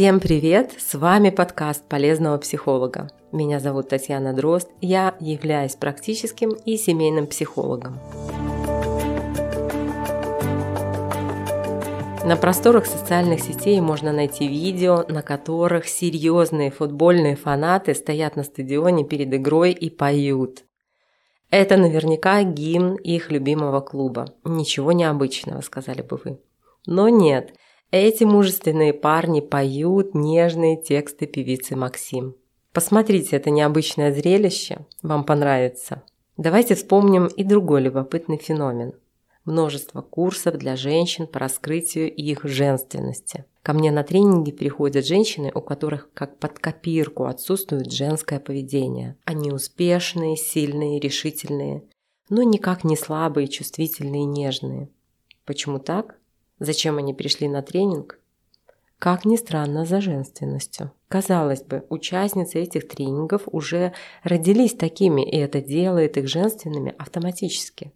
[0.00, 0.72] Всем привет!
[0.78, 3.10] С вами подкаст полезного психолога.
[3.32, 8.00] Меня зовут Татьяна Дрозд, я являюсь практическим и семейным психологом.
[12.24, 19.04] На просторах социальных сетей можно найти видео, на которых серьезные футбольные фанаты стоят на стадионе
[19.04, 20.64] перед игрой и поют.
[21.50, 24.32] Это наверняка гимн их любимого клуба.
[24.46, 26.40] Ничего необычного, сказали бы вы.
[26.86, 27.52] Но нет,
[27.98, 32.36] эти мужественные парни поют нежные тексты певицы Максим.
[32.72, 36.02] Посмотрите это необычное зрелище, вам понравится.
[36.36, 38.92] Давайте вспомним и другой любопытный феномен.
[39.44, 43.44] Множество курсов для женщин по раскрытию их женственности.
[43.62, 49.16] Ко мне на тренинги приходят женщины, у которых как под копирку отсутствует женское поведение.
[49.24, 51.82] Они успешные, сильные, решительные,
[52.28, 54.88] но никак не слабые, чувствительные и нежные.
[55.44, 56.19] Почему так?
[56.60, 58.20] Зачем они пришли на тренинг?
[58.98, 60.92] Как ни странно, за женственностью.
[61.08, 67.92] Казалось бы, участницы этих тренингов уже родились такими, и это делает их женственными автоматически.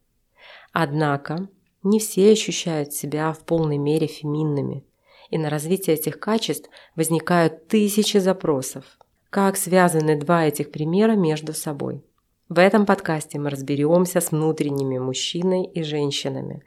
[0.73, 1.49] Однако
[1.83, 4.87] не все ощущают себя в полной мере феминными,
[5.29, 8.85] и на развитие этих качеств возникают тысячи запросов.
[9.29, 12.03] Как связаны два этих примера между собой?
[12.49, 16.63] В этом подкасте мы разберемся с внутренними мужчиной и женщинами,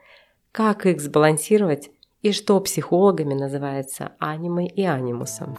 [0.57, 1.91] как их сбалансировать
[2.23, 5.55] и что психологами называется анимой и анимусом.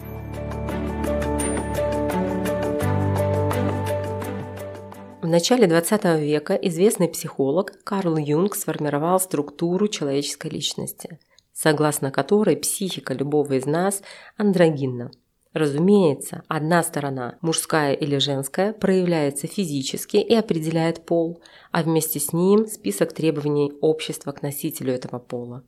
[5.21, 11.17] В начале 20 века известный психолог Карл Юнг сформировал структуру человеческой личности,
[11.53, 14.01] согласно которой психика любого из нас
[14.35, 15.11] андрогинна–
[15.53, 22.67] Разумеется, одна сторона, мужская или женская, проявляется физически и определяет пол, а вместе с ним
[22.67, 25.63] список требований общества к носителю этого пола.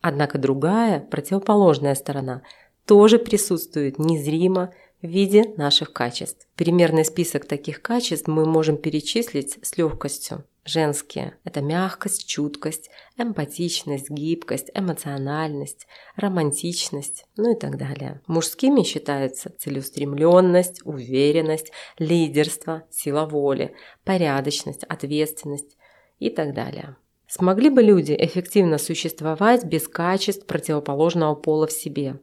[0.00, 2.42] Однако другая, противоположная сторона,
[2.86, 6.46] тоже присутствует незримо в виде наших качеств.
[6.56, 10.44] Примерный список таких качеств мы можем перечислить с легкостью.
[10.66, 18.20] Женские– это мягкость, чуткость, эмпатичность, гибкость, эмоциональность, романтичность, ну и так далее.
[18.26, 25.76] Мужскими считаются целеустремленность, уверенность, лидерство, сила воли, порядочность, ответственность
[26.18, 26.96] и так далее.
[27.28, 32.18] Смогли бы люди эффективно существовать без качеств противоположного пола в себе?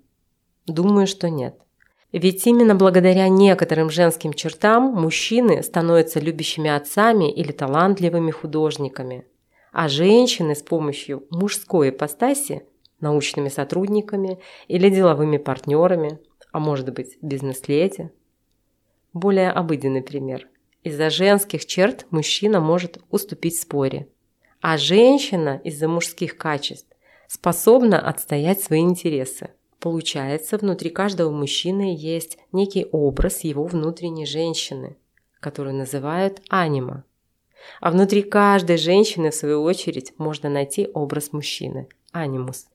[0.65, 1.62] Думаю, что нет.
[2.13, 9.25] Ведь именно благодаря некоторым женским чертам мужчины становятся любящими отцами или талантливыми художниками,
[9.71, 12.63] а женщины с помощью мужской ипостаси–
[13.03, 16.19] научными сотрудниками или деловыми партнерами,
[16.51, 18.11] а может быть бизнес-леди.
[19.11, 20.47] Более обыденный пример.
[20.83, 24.07] Из-за женских черт мужчина может уступить в споре,
[24.61, 26.87] а женщина из-за мужских качеств
[27.27, 29.49] способна отстоять свои интересы.
[29.83, 34.95] Получается, внутри каждого мужчины есть некий образ его внутренней женщины,
[35.41, 37.03] которую называют анима.
[37.81, 42.67] А внутри каждой женщины, в свою очередь, можно найти образ мужчины– анимус.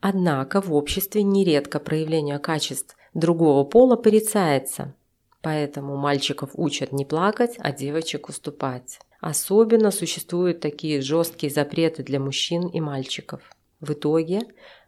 [0.00, 4.94] Однако в обществе нередко проявление качеств другого пола порицается,
[5.40, 8.98] поэтому мальчиков учат не плакать, а девочек уступать.
[9.22, 13.40] Особенно существуют такие жесткие запреты для мужчин и мальчиков.
[13.80, 14.42] В итоге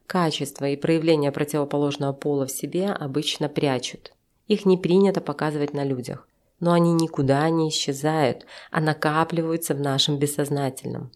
[0.07, 4.13] Качества и проявления противоположного пола в себе обычно прячут.
[4.47, 6.29] Их не принято показывать на людях.
[6.61, 11.11] Но они никуда не исчезают, а накапливаются в нашем бессознательном.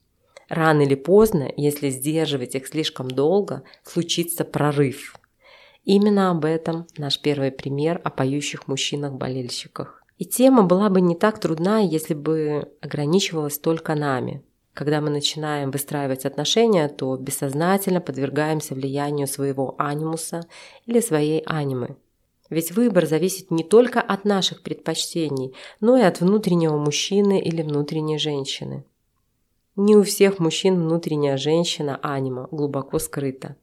[0.48, 5.14] Рано или поздно, если сдерживать их слишком долго, случится прорыв.
[5.84, 10.02] Именно об этом наш первый пример о поющих мужчинах-болельщиках.
[10.16, 14.42] И тема была бы не так трудна, если бы ограничивалась только нами.
[14.74, 20.46] Когда мы начинаем выстраивать отношения, то бессознательно подвергаемся влиянию своего анимуса
[20.86, 21.96] или своей анимы.
[22.50, 28.18] Ведь выбор зависит не только от наших предпочтений, но и от внутреннего мужчины или внутренней
[28.18, 28.84] женщины.
[29.76, 33.56] Не у всех мужчин внутренняя женщина анима глубоко скрыта.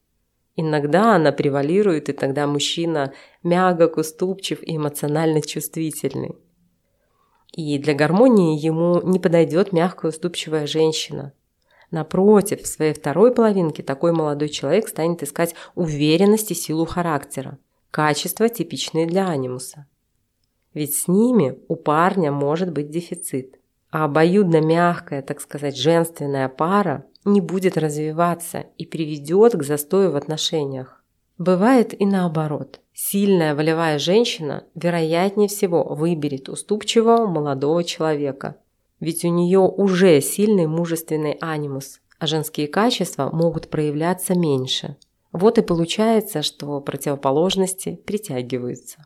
[0.55, 3.13] Иногда она превалирует, и тогда мужчина
[3.43, 6.35] мягок, уступчив и эмоционально чувствительный.
[7.55, 11.31] И для гармонии ему не подойдет мягкая уступчивая женщина.
[11.89, 17.57] Напротив, в своей второй половинке такой молодой человек станет искать уверенность и силу характера,
[17.91, 19.85] качества, типичные для анимуса.
[20.73, 23.57] Ведь с ними у парня может быть дефицит.
[23.89, 30.17] А обоюдно мягкая, так сказать, женственная пара не будет развиваться и приведет к застою в
[30.17, 31.04] отношениях.
[31.37, 32.79] Бывает и наоборот.
[32.93, 38.55] Сильная волевая женщина, вероятнее всего, выберет уступчивого молодого человека.
[39.01, 44.95] Ведь у нее уже сильный мужественный анимус, а женские качества могут проявляться меньше.
[45.33, 49.05] Вот и получается, что противоположности притягиваются.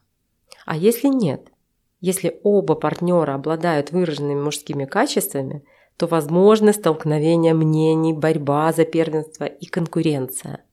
[0.68, 1.52] А если нет?
[2.00, 5.64] Если оба партнера обладают выраженными мужскими качествами,
[5.98, 10.64] то возможны столкновения мнений, борьба за первенство и конкуренция.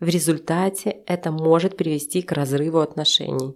[0.00, 3.54] В результате это может привести к разрыву отношений.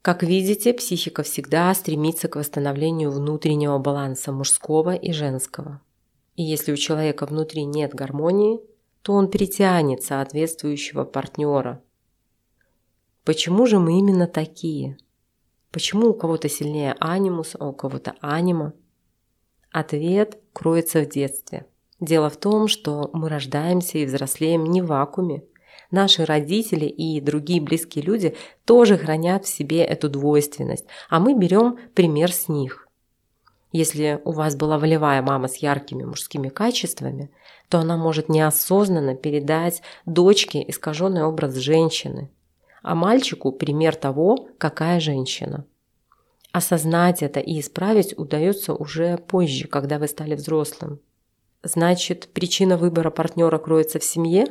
[0.00, 5.82] Как видите, психика всегда стремится к восстановлению внутреннего баланса мужского и женского.
[6.36, 8.60] И если у человека внутри нет гармонии,
[9.02, 11.82] то он притянет соответствующего партнера.
[13.22, 14.96] Почему же мы именно такие?
[15.70, 18.72] Почему у кого-то сильнее анимус, а у кого-то анима?
[19.70, 21.66] Ответ кроется в детстве.
[22.02, 25.44] Дело в том, что мы рождаемся и взрослеем не в вакууме.
[25.92, 28.34] Наши родители и другие близкие люди
[28.64, 32.88] тоже хранят в себе эту двойственность, а мы берем пример с них.
[33.70, 37.30] Если у вас была волевая мама с яркими мужскими качествами,
[37.68, 42.32] то она может неосознанно передать дочке искаженный образ женщины,
[42.82, 45.66] а мальчику пример того, какая женщина.
[46.50, 50.98] Осознать это и исправить удается уже позже, когда вы стали взрослым.
[51.62, 54.46] Значит, причина выбора партнера кроется в семье?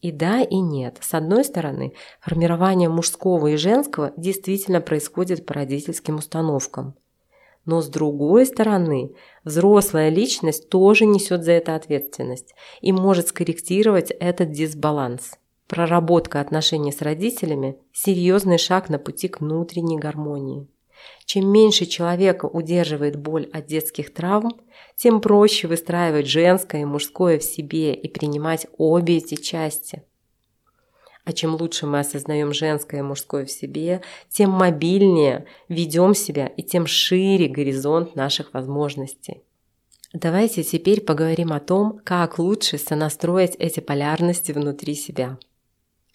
[0.00, 0.98] И да, и нет.
[1.00, 6.94] С одной стороны, формирование мужского и женского действительно происходит по родительским установкам–
[7.66, 9.12] но с другой стороны,
[9.44, 15.38] взрослая личность тоже несет за это ответственность и может скорректировать этот дисбаланс.
[15.66, 20.66] Проработка отношений с родителями– серьезный шаг на пути к внутренней гармонии.
[21.24, 24.50] Чем меньше человека удерживает боль от детских травм,
[24.96, 30.02] тем проще выстраивать женское и мужское в себе и принимать обе эти части–
[31.24, 36.62] а чем лучше мы осознаем женское и мужское в себе, тем мобильнее ведем себя и
[36.62, 39.42] тем шире горизонт наших возможностей.
[40.12, 45.38] Давайте теперь поговорим о том, как лучше сонастроить эти полярности внутри себя.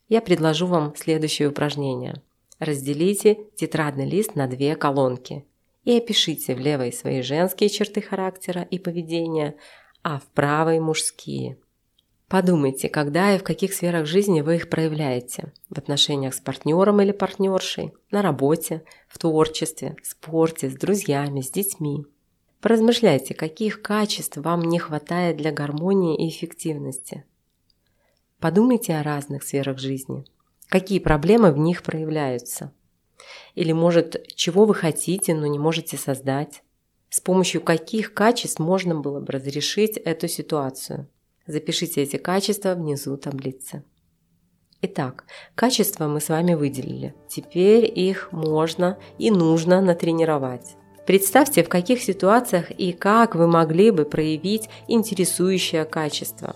[0.09, 2.21] Я предложу вам следующее упражнение.
[2.60, 5.46] Разделите тетрадный лист на две колонки
[5.84, 9.56] и опишите в левой свои женские черты характера и поведения,
[10.04, 11.57] а в правой мужские–
[12.28, 15.54] Подумайте, когда и в каких сферах жизни вы их проявляете.
[15.69, 21.52] В отношениях с партнером или партнершей, на работе, в творчестве, в спорте, с друзьями, с
[21.52, 22.06] детьми.
[22.62, 27.25] Поразмышляйте, каких качеств вам не хватает для гармонии и эффективности.
[28.40, 30.25] Подумайте о разных сферах жизни.
[30.69, 32.73] Какие проблемы в них проявляются?
[33.53, 36.63] Или, может, чего вы хотите, но не можете создать?
[37.09, 41.07] С помощью каких качеств можно было бы разрешить эту ситуацию?
[41.47, 43.83] Запишите эти качества внизу таблицы.
[44.81, 45.25] Итак,
[45.56, 47.15] качества мы с вами выделили.
[47.29, 50.75] Теперь их можно и нужно натренировать.
[51.06, 56.56] Представьте, в каких ситуациях и как вы могли бы проявить интересующее качество.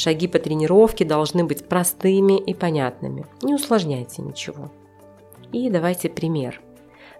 [0.00, 3.26] Шаги по тренировке должны быть простыми и понятными.
[3.42, 4.70] Не усложняйте ничего.
[5.52, 6.60] И давайте пример.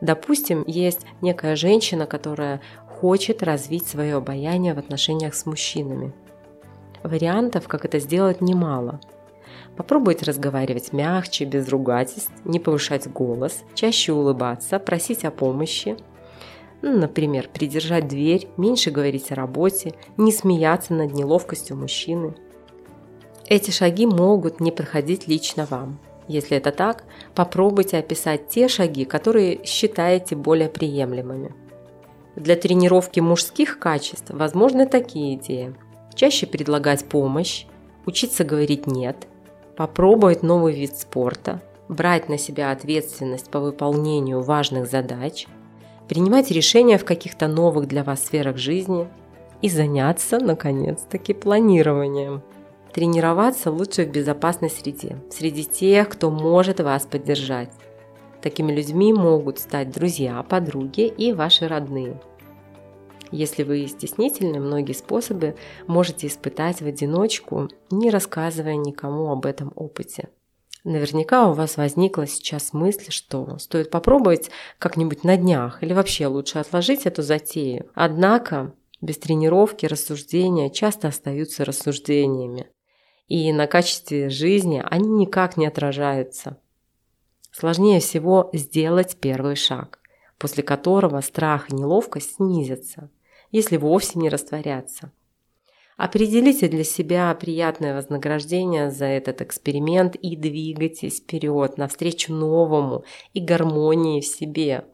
[0.01, 6.13] Допустим, есть некая женщина, которая хочет развить свое обаяние в отношениях с мужчинами–
[7.03, 9.01] Вариантов, как это сделать, немало.
[9.77, 15.97] Попробуйте разговаривать мягче, без ругательств, не повышать голос, чаще улыбаться, просить о помощи.
[16.83, 22.35] Ну, например, придержать дверь, меньше говорить о работе, не смеяться над неловкостью мужчины.
[23.51, 25.99] Эти шаги могут не проходить лично вам.
[26.29, 27.05] Если это так,
[27.35, 31.55] попробуйте описать те шаги, которые считаете более приемлемыми.
[32.37, 35.75] Для тренировки мужских качеств возможны такие идеи–
[36.15, 37.67] чаще предлагать помощь,
[38.07, 39.27] учиться говорить «нет»,
[39.77, 45.47] попробовать новый вид спорта, брать на себя ответственность по выполнению важных задач,
[46.09, 49.09] принимать решения в каких-то новых для вас сферах жизни
[49.63, 52.43] и заняться, наконец-таки, планированием.
[52.93, 57.71] Тренироваться лучше в безопасной среде, среди тех, кто может вас поддержать.
[58.43, 62.21] Такими людьми могут стать друзья, подруги и ваши родные–
[63.33, 65.55] если вы стеснительны, многие способы
[65.87, 70.29] можете испытать в одиночку, не рассказывая никому об этом опыте.
[70.83, 76.59] Наверняка у вас возникла сейчас мысль, что стоит попробовать как-нибудь на днях или вообще лучше
[76.59, 77.91] отложить эту затею.
[77.95, 82.67] Однако без тренировки рассуждения часто остаются рассуждениями.
[83.31, 86.59] И на качестве жизни они никак не отражаются.
[87.51, 90.01] Сложнее всего сделать первый шаг,
[90.37, 93.09] после которого страх и неловкость снизятся
[93.51, 95.13] если вовсе не растворяться.
[95.97, 104.21] Определите для себя приятное вознаграждение за этот эксперимент и двигайтесь вперед навстречу новому и гармонии
[104.21, 104.87] в себе.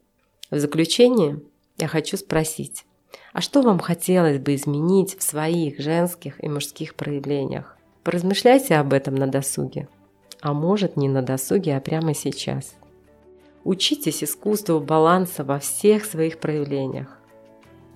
[0.50, 1.40] В заключение
[1.78, 2.84] я хочу спросить,
[3.32, 7.75] а что вам хотелось бы изменить в своих женских и мужских проявлениях?
[8.06, 9.88] Поразмышляйте об этом на досуге.
[10.40, 12.76] А может не на досуге, а прямо сейчас.
[13.64, 17.18] Учитесь искусству баланса во всех своих проявлениях.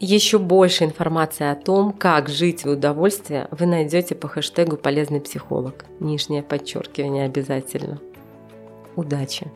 [0.01, 5.85] Еще больше информации о том, как жить в удовольствие, вы найдете по хэштегу «Полезный психолог».
[6.01, 8.01] Нижнее подчеркивание обязательно.
[8.97, 9.47] Удачи!